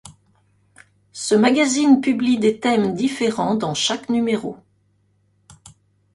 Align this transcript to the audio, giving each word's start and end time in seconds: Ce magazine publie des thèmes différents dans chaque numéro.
Ce 1.13 1.35
magazine 1.35 2.01
publie 2.01 2.39
des 2.39 2.59
thèmes 2.59 2.95
différents 2.95 3.53
dans 3.53 3.75
chaque 3.75 4.09
numéro. 4.09 4.57